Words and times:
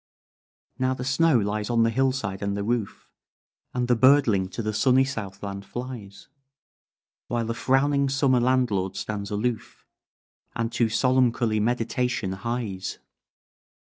"Now 0.79 0.95
the 0.95 1.03
snow 1.03 1.37
lies 1.37 1.69
on 1.69 1.83
the 1.83 1.91
hill 1.91 2.11
side 2.11 2.41
and 2.41 2.57
the 2.57 2.63
roof, 2.63 3.07
And 3.71 3.87
the 3.87 3.95
birdling 3.95 4.49
to 4.49 4.63
the 4.63 4.73
sunny 4.73 5.05
southland 5.05 5.63
flies; 5.63 6.27
While 7.27 7.45
the 7.45 7.53
frowning 7.53 8.09
summer 8.09 8.39
landlord 8.39 8.95
stands 8.95 9.29
aloof, 9.29 9.85
And 10.55 10.71
to 10.71 10.87
solemncholy 10.87 11.61
meditation 11.61 12.31
hies. 12.31 12.97